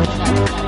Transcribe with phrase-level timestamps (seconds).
[0.00, 0.67] With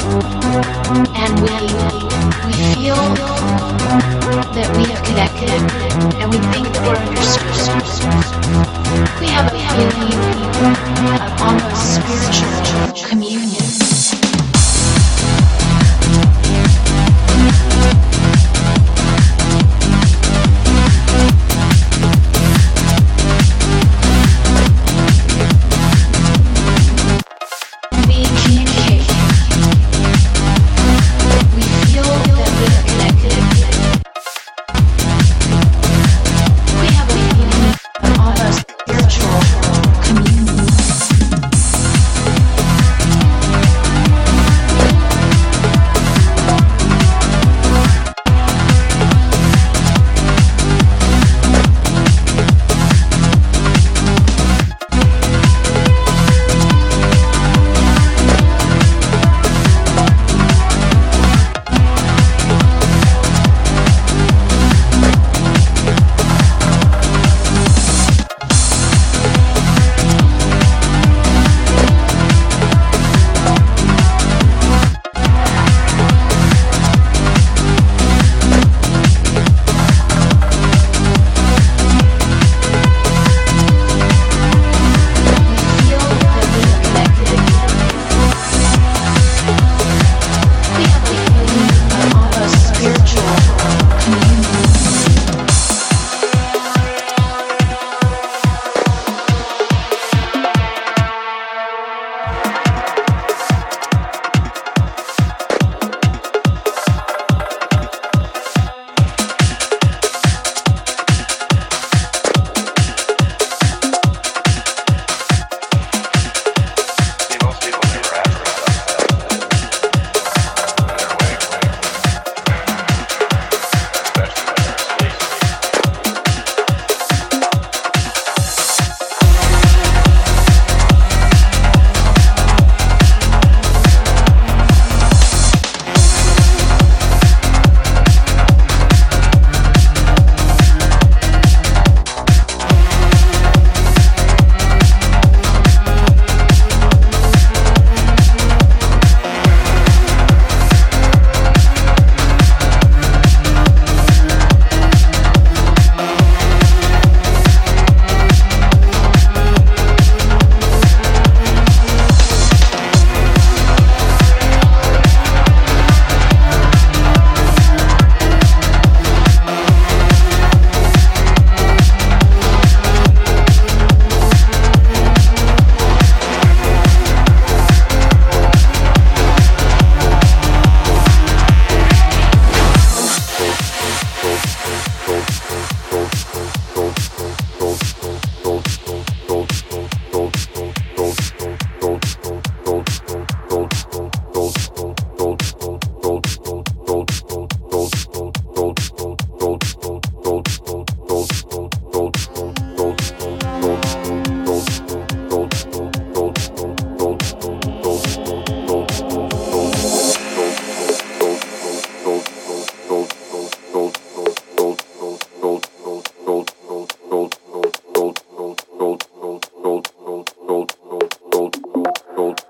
[222.16, 222.49] gold.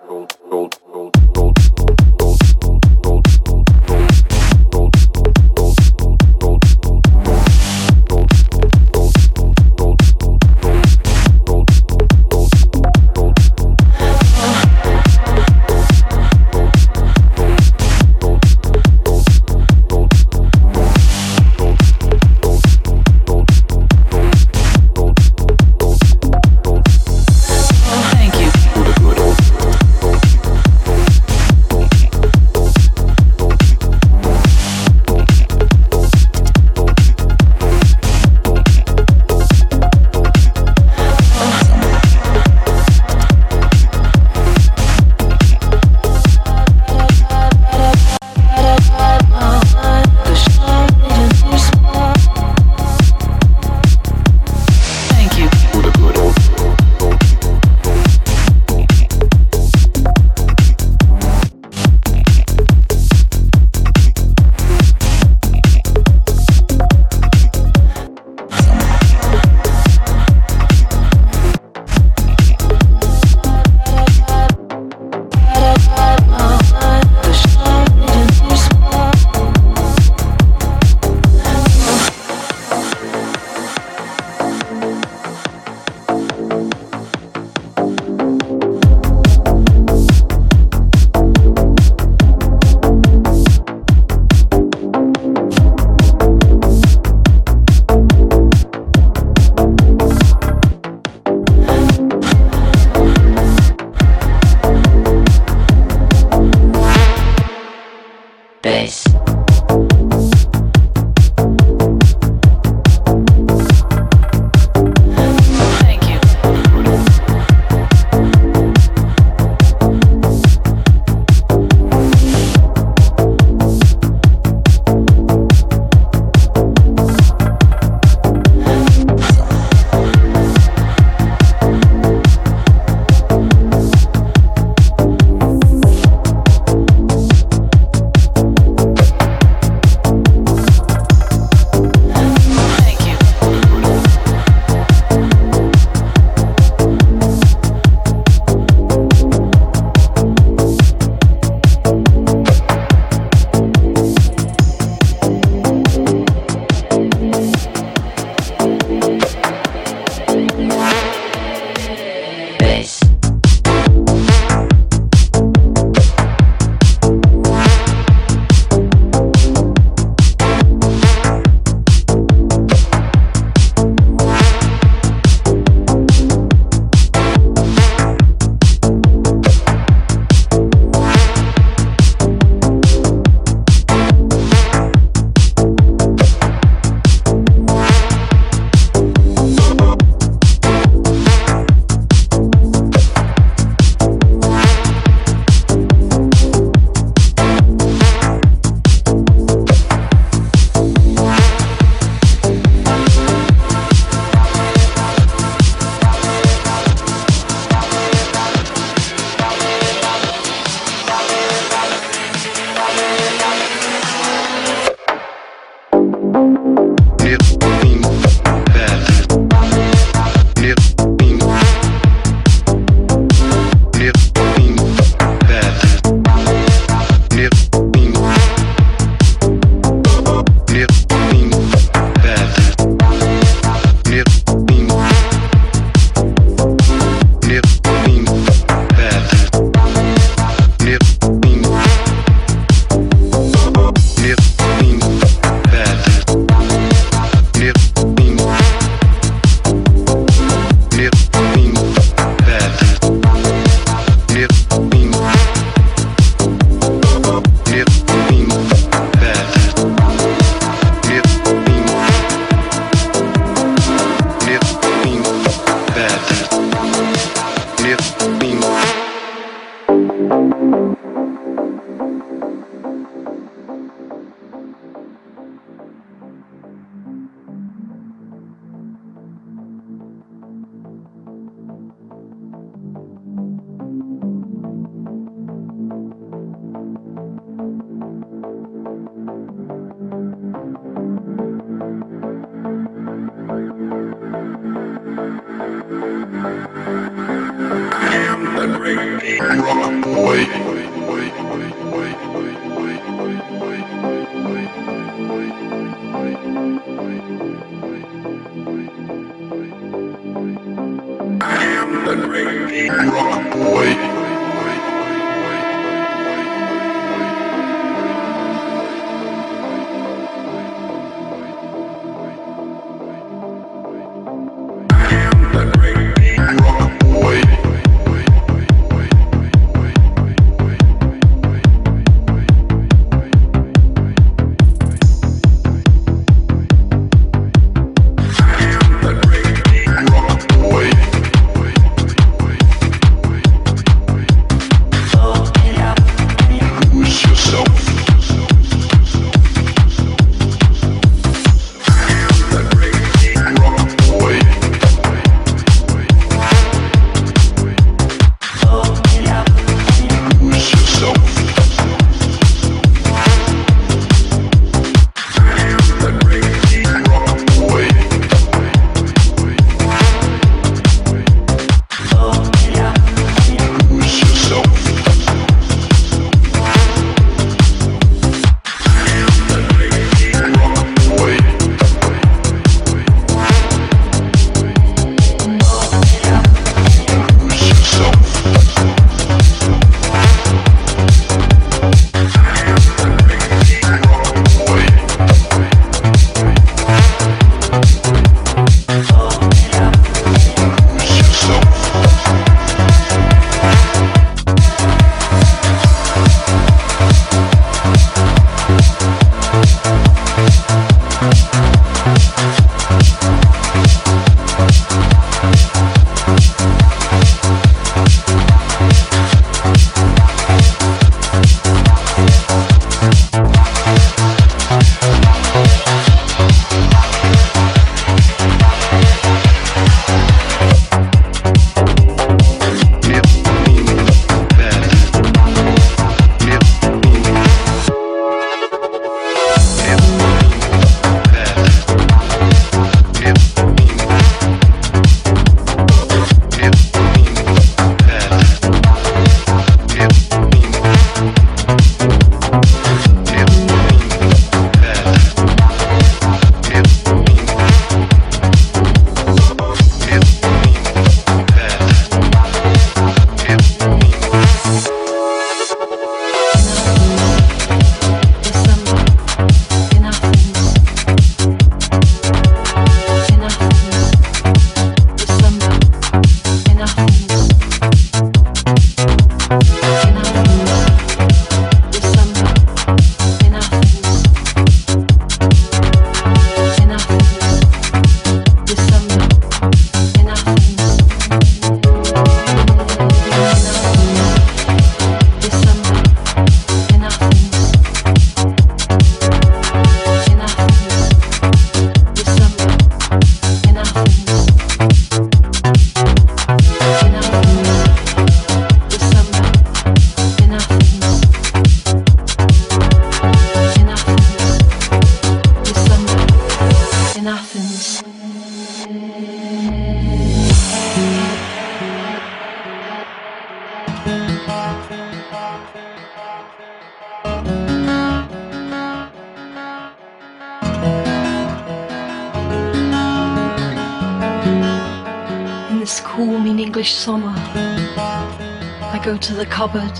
[539.60, 539.94] Cupboard,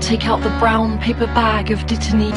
[0.00, 2.32] take out the brown paper bag of Dittany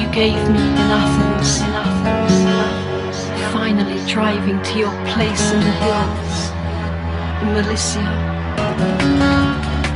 [0.00, 3.52] you gave me in Athens, in Athens, in Athens.
[3.52, 6.52] Finally driving to your place in the hills,
[7.96, 8.06] in.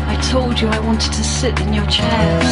[0.09, 2.51] I told you I wanted to sit in your chairs.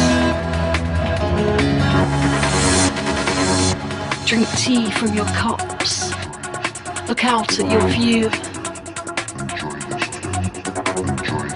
[4.25, 6.11] Drink tea from your cups.
[7.09, 8.50] Look out at your view.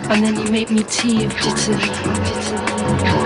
[0.08, 1.34] And then you made me tea of.
[1.34, 3.25] Dittany.